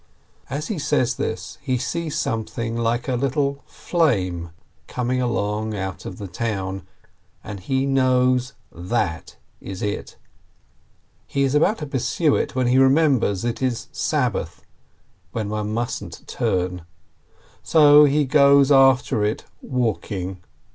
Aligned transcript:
As 0.49 0.69
he 0.69 0.79
says 0.79 1.13
this, 1.17 1.59
he 1.61 1.77
sees 1.77 2.17
something 2.17 2.75
like 2.75 3.07
a 3.07 3.13
little 3.15 3.61
flame 3.67 4.49
coming 4.87 5.21
along 5.21 5.77
out 5.77 6.07
of 6.07 6.17
the 6.17 6.27
town, 6.27 6.87
and 7.43 7.59
he 7.59 7.85
knows, 7.85 8.53
That 8.71 9.37
is 9.59 9.83
it! 9.83 10.17
He 11.27 11.43
is 11.43 11.53
about 11.53 11.77
to 11.77 11.85
pursue 11.85 12.35
it, 12.35 12.55
when 12.55 12.65
he 12.65 12.79
remembers 12.79 13.45
it 13.45 13.61
is 13.61 13.89
Sab 13.91 14.33
bath, 14.33 14.63
when 15.33 15.49
one 15.49 15.71
mustn't 15.71 16.27
turn. 16.27 16.81
So 17.61 18.05
he 18.05 18.25
goes 18.25 18.71
after 18.71 19.23
it 19.23 19.43
walk 19.61 20.11
ing. 20.11 20.41